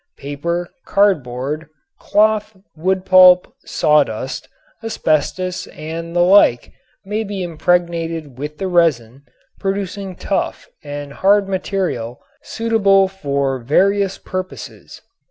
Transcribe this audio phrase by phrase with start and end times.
[0.17, 1.67] Paper, cardboard,
[1.99, 4.49] cloth, wood pulp, sawdust,
[4.81, 6.71] asbestos and the like
[7.05, 9.21] may be impregnated with the resin,
[9.59, 15.03] producing tough and hard material suitable for various purposes.